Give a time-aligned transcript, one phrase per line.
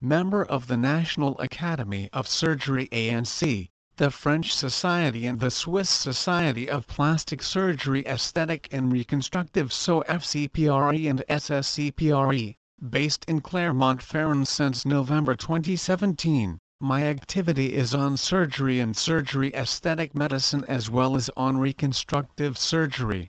[0.00, 6.68] Member of the National Academy of Surgery ANC, the French Society and the Swiss Society
[6.68, 12.56] of Plastic Surgery Aesthetic and Reconstructive SO FCPRE and SSCPRE,
[12.90, 16.58] based in Clermont-Ferrand since November 2017.
[16.78, 23.28] My activity is on surgery and surgery aesthetic medicine as well as on reconstructive surgery.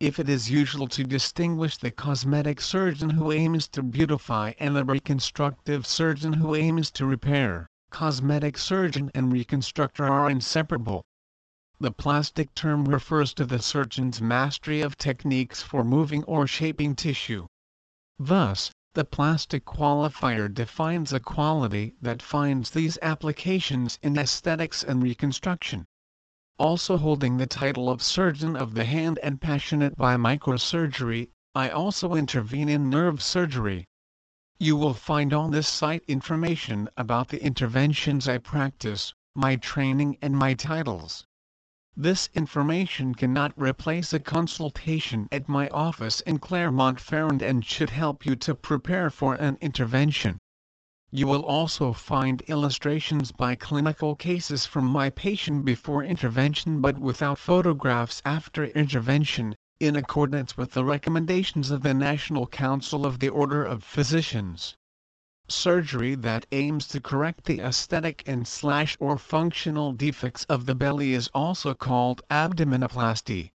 [0.00, 4.86] If it is usual to distinguish the cosmetic surgeon who aims to beautify and the
[4.86, 11.04] reconstructive surgeon who aims to repair, cosmetic surgeon and reconstructor are inseparable.
[11.78, 17.46] The plastic term refers to the surgeon's mastery of techniques for moving or shaping tissue.
[18.18, 25.84] Thus, the plastic qualifier defines a quality that finds these applications in aesthetics and reconstruction.
[26.58, 32.14] Also holding the title of surgeon of the hand and passionate by microsurgery, I also
[32.14, 33.86] intervene in nerve surgery.
[34.64, 40.36] You will find on this site information about the interventions I practice, my training and
[40.36, 41.26] my titles.
[41.96, 48.36] This information cannot replace a consultation at my office in Clermont-Ferrand and should help you
[48.36, 50.38] to prepare for an intervention.
[51.10, 57.40] You will also find illustrations by clinical cases from my patient before intervention but without
[57.40, 63.64] photographs after intervention, in accordance with the recommendations of the National Council of the Order
[63.64, 64.76] of Physicians.
[65.48, 71.14] Surgery that aims to correct the aesthetic and slash or functional defects of the belly
[71.14, 73.50] is also called abdominoplasty.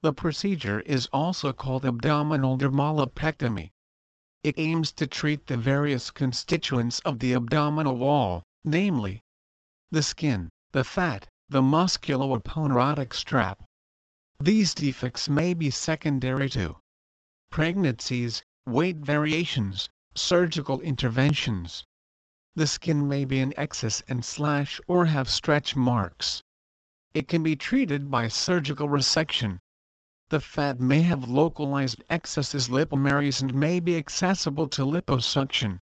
[0.00, 3.68] The procedure is also called abdominal dermolipectomy.
[4.42, 9.20] It aims to treat the various constituents of the abdominal wall, namely,
[9.90, 13.62] the skin, the fat, the musculoaponeurotic strap,
[14.42, 16.74] these defects may be secondary to
[17.50, 21.84] pregnancies, weight variations, surgical interventions.
[22.54, 26.42] The skin may be in excess and slash or have stretch marks.
[27.12, 29.58] It can be treated by surgical resection.
[30.30, 35.80] The fat may have localized excesses lipomeres and may be accessible to liposuction.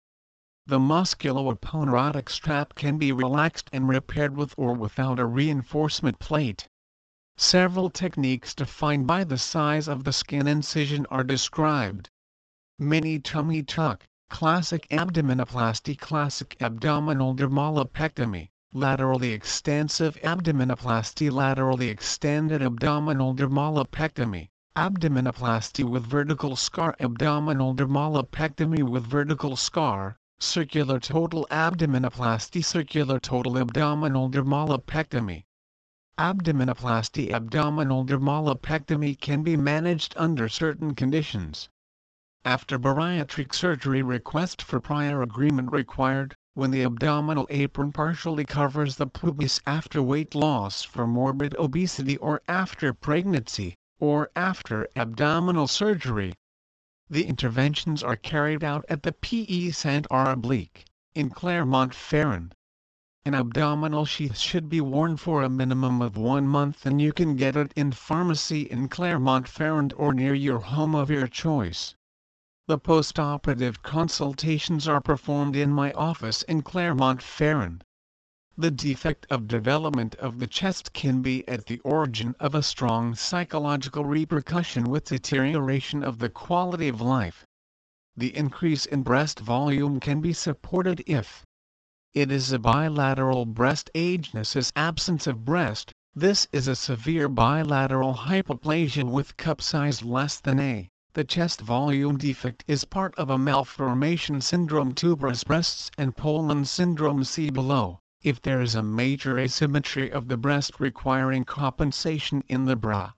[0.66, 6.66] The musculoaponeurotic strap can be relaxed and repaired with or without a reinforcement plate.
[7.40, 12.10] Several techniques defined by the size of the skin incision are described.
[12.80, 24.48] Mini tummy tuck, classic abdominoplasty classic abdominal dermolipectomy, laterally extensive abdominoplasty laterally extended abdominal dermolipectomy,
[24.74, 34.28] abdominoplasty with vertical scar abdominal dermolipectomy with vertical scar, circular total abdominoplasty circular total abdominal
[34.28, 35.44] dermolipectomy,
[36.18, 41.68] Abdominoplasty abdominal dermolipectomy can be managed under certain conditions.
[42.44, 49.06] After bariatric surgery request for prior agreement required, when the abdominal apron partially covers the
[49.06, 56.34] pubis after weight loss for morbid obesity or after pregnancy, or after abdominal surgery.
[57.08, 60.84] The interventions are carried out at the Pôle Santé République,
[61.14, 62.56] in Clermont-Ferrand.
[63.24, 67.34] An abdominal sheath should be worn for a minimum of one month and you can
[67.34, 71.96] get it in pharmacy in Clermont-Ferrand or near your home of your choice.
[72.68, 77.82] The postoperative consultations are performed in my office in Clermont-Ferrand.
[78.56, 83.16] The defect of development of the chest can be at the origin of a strong
[83.16, 87.44] psychological repercussion with deterioration of the quality of life.
[88.16, 91.44] The increase in breast volume can be supported if
[92.14, 99.04] it is a bilateral breast agenesis absence of breast, this is a severe bilateral hypoplasia
[99.04, 100.88] with cup size less than A.
[101.12, 107.24] The chest volume defect is part of a malformation syndrome tuberous breasts and Poland syndrome
[107.24, 108.00] see below.
[108.22, 113.12] If there is a major asymmetry of the breast requiring compensation in the bra,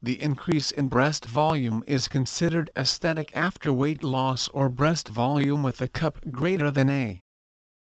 [0.00, 5.80] the increase in breast volume is considered aesthetic after weight loss or breast volume with
[5.80, 7.20] a cup greater than A.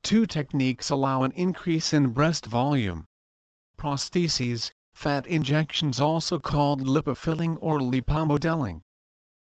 [0.04, 3.06] Two techniques allow an increase in breast volume.
[3.78, 8.82] Prostheses, fat injections also called lipofilling or lipomodeling.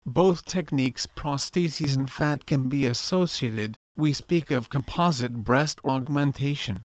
[0.05, 6.83] Both techniques prostheses and fat can be associated, we speak of composite breast augmentation.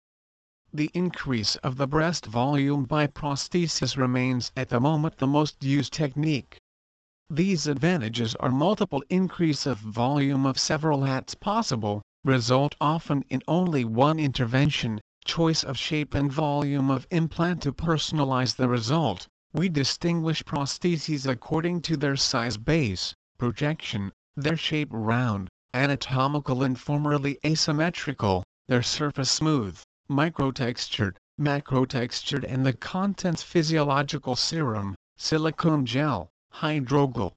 [0.72, 5.92] the increase of the breast volume by prosthesis remains at the moment the most used
[5.92, 6.58] technique.
[7.30, 13.86] These advantages are multiple increase of volume of several hats possible, result often in only
[13.86, 19.26] one intervention, choice of shape and volume of implant to personalize the result.
[19.54, 27.38] We distinguish prostheses according to their size base, projection, their shape round, anatomical and formerly
[27.46, 29.80] asymmetrical, their surface smooth,
[30.10, 37.32] microtextured, macrotextured and the contents physiological serum, silicone gel, hydrogel.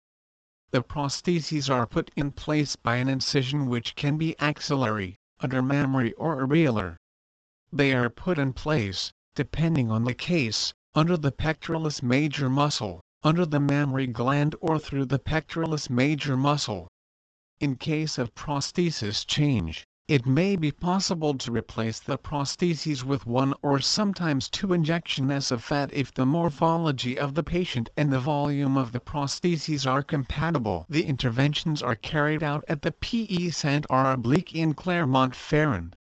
[0.74, 6.48] The prostheses are put in place by an incision which can be axillary, undermammary or
[6.48, 6.96] areolar.
[7.74, 13.46] They are put in place, depending on the case, under the pectoralis major muscle, under
[13.46, 16.88] the mammary gland or through the pectoralis major muscle.
[17.60, 23.54] In case of prosthesis change, it may be possible to replace the prostheses with one
[23.62, 28.76] or sometimes two injections of fat if the morphology of the patient and the volume
[28.76, 30.86] of the prostheses are compatible.
[30.90, 35.96] The interventions are carried out at the Pôle Santé République in Clermont-Ferrand.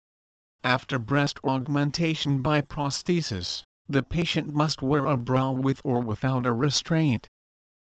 [0.63, 6.53] After breast augmentation by prosthesis, the patient must wear a bra with or without a
[6.53, 7.27] restraint.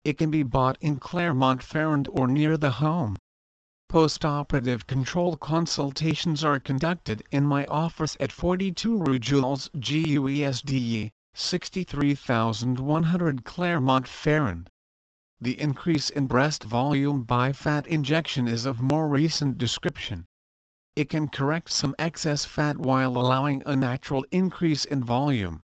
[0.04, 3.16] It can be bought in Clermont-Ferrand or near the home.
[3.92, 14.70] Postoperative control consultations are conducted in my office at 42 Rue Jules GUESDE, 63100 Clermont-Ferrand.
[15.42, 20.24] The increase in breast volume by fat injection is of more recent description.
[20.96, 25.60] It can correct some excess fat while allowing a natural increase in volume.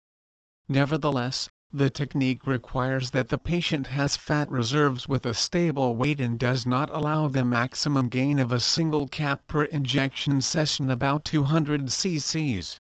[0.68, 6.40] Nevertheless, the technique requires that the patient has fat reserves with a stable weight and
[6.40, 11.88] does not allow the maximum gain of a single cap per injection session about 200
[11.88, 12.80] cc's.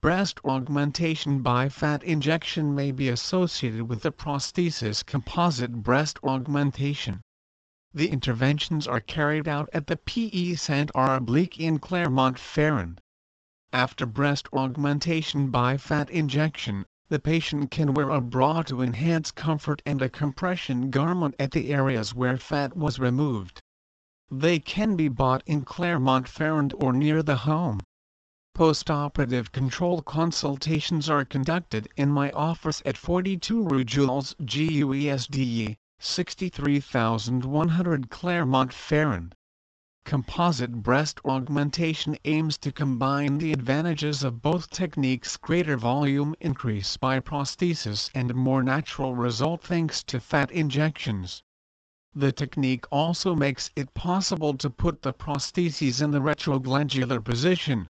[0.00, 7.20] Breast augmentation by fat injection may be associated with the prosthesis composite breast augmentation.
[7.92, 12.98] The interventions are carried out at the Pôle Santé République in Clermont-Ferrand.
[13.74, 19.82] After breast augmentation by fat injection, the patient can wear a bra to enhance comfort
[19.84, 23.60] and a compression garment at the areas where fat was removed.
[24.30, 27.80] They can be bought in Clermont-Ferrand or near the home.
[28.54, 39.34] Postoperative control consultations are conducted in my office at 42 Rue Jules GUESDE, 63100 Clermont-Ferrand.
[40.06, 47.20] Composite breast augmentation aims to combine the advantages of both techniques greater volume increase by
[47.20, 51.42] prosthesis and more natural result thanks to fat injections.
[52.14, 57.86] The technique also makes it possible to put the prostheses in the retroglandular position.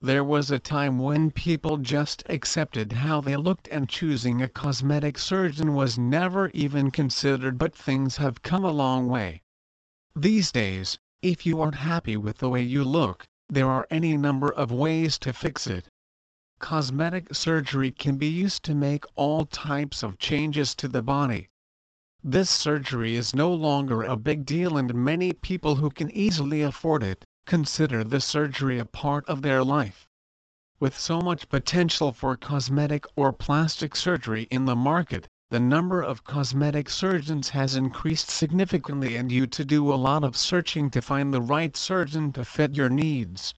[0.00, 5.18] There was a time when people just accepted how they looked and choosing a cosmetic
[5.18, 9.42] surgeon was never even considered but things have come a long way.
[10.14, 14.52] These days, if you aren't happy with the way you look, there are any number
[14.52, 15.86] of ways to fix it.
[16.58, 21.48] Cosmetic surgery can be used to make all types of changes to the body.
[22.24, 27.02] This surgery is no longer a big deal and many people who can easily afford
[27.02, 30.08] it, consider the surgery a part of their life.
[30.80, 36.24] With so much potential for cosmetic or plastic surgery in the market, the number of
[36.24, 41.30] cosmetic surgeons has increased significantly and you to do a lot of searching to find
[41.30, 43.52] the right surgeon to fit your needs.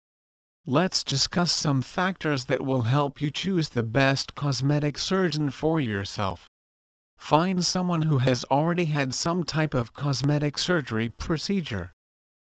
[0.65, 6.49] Let's discuss some factors that will help you choose the best cosmetic surgeon for yourself.
[7.19, 11.93] Find someone who has already had some type of cosmetic surgery procedure.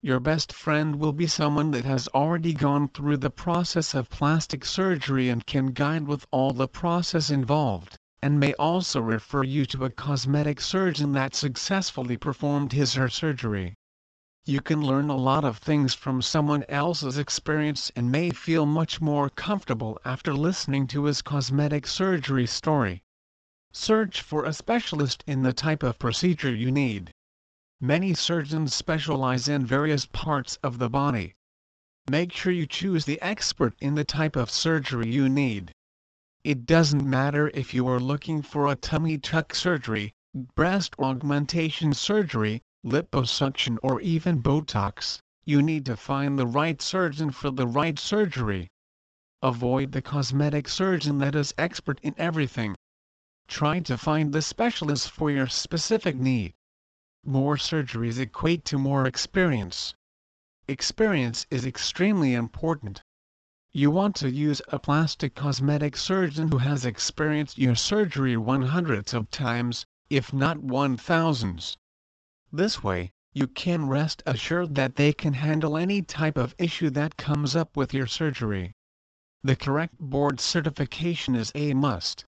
[0.03, 4.63] Your best friend will be someone that has already gone through the process of plastic
[4.67, 9.85] surgery and can guide with all the process involved and may also refer you to
[9.85, 13.75] a cosmetic surgeon that successfully performed his or her surgery.
[14.45, 19.01] You can learn a lot of things from someone else's experience and may feel much
[19.01, 23.03] more comfortable after listening to his cosmetic surgery story.
[23.73, 27.11] Search for a specialist in the type of procedure you need.
[27.81, 31.35] Many surgeons specialize in various parts of the body.
[32.09, 35.73] Make sure you choose the expert in the type of surgery you need.
[36.45, 40.13] It doesn't matter if you are looking for a tummy tuck surgery,
[40.57, 47.53] breast augmentation surgery, liposuction or even Botox, you need to find the right surgeon for
[47.53, 48.67] the right surgery.
[49.41, 52.75] Avoid the cosmetic surgeon that is expert in everything.
[53.47, 56.55] Try to find the specialist for your specific need.
[57.25, 59.95] More surgeries equate to more experience.
[60.67, 63.01] Experience is extremely important.
[63.75, 69.15] You want to use a plastic cosmetic surgeon who has experienced your surgery one hundreds
[69.15, 71.79] of times, if not one thousands.
[72.53, 77.17] This way, you can rest assured that they can handle any type of issue that
[77.17, 78.73] comes up with your surgery.
[79.43, 82.27] The correct board certification is a must.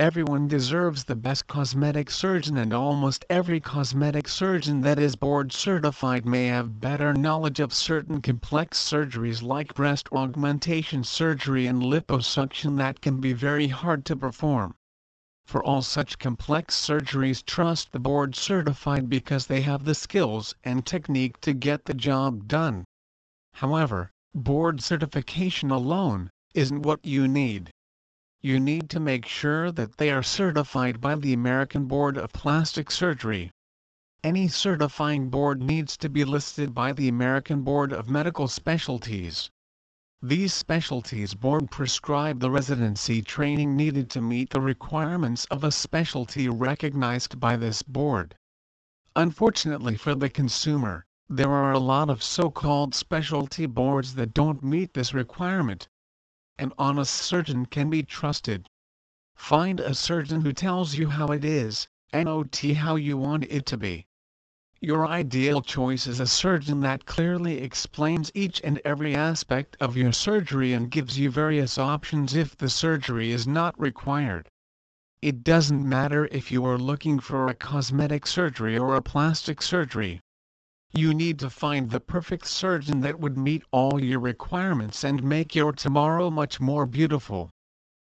[0.00, 6.26] Everyone deserves the best cosmetic surgeon and almost every cosmetic surgeon that is board certified
[6.26, 13.02] may have better knowledge of certain complex surgeries like breast augmentation surgery and liposuction that
[13.02, 14.74] can be very hard to perform.
[15.46, 20.84] For all such complex surgeries trust the board certified because they have the skills and
[20.84, 22.84] technique to get the job done.
[23.52, 27.70] However, board certification alone isn't what you need
[28.44, 32.90] you need to make sure that they are certified by the American Board of Plastic
[32.90, 33.50] Surgery.
[34.22, 39.48] Any certifying board needs to be listed by the American Board of Medical Specialties.
[40.20, 46.46] These specialties board prescribe the residency training needed to meet the requirements of a specialty
[46.46, 48.34] recognized by this board.
[49.16, 54.92] Unfortunately for the consumer, there are a lot of so-called specialty boards that don't meet
[54.92, 55.88] this requirement.
[56.56, 58.68] An honest surgeon can be trusted.
[59.34, 63.76] Find a surgeon who tells you how it is, not how you want it to
[63.76, 64.06] be.
[64.80, 70.12] Your ideal choice is a surgeon that clearly explains each and every aspect of your
[70.12, 74.48] surgery and gives you various options if the surgery is not required.
[75.20, 80.20] It doesn't matter if you are looking for a cosmetic surgery or a plastic surgery.
[80.96, 85.56] You need to find the perfect surgeon that would meet all your requirements and make
[85.56, 87.50] your tomorrow much more beautiful.